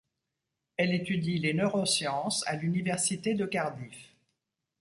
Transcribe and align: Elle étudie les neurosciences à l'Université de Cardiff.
Elle 0.77 0.95
étudie 0.95 1.37
les 1.37 1.53
neurosciences 1.53 2.43
à 2.47 2.55
l'Université 2.55 3.35
de 3.35 3.45
Cardiff. 3.45 4.15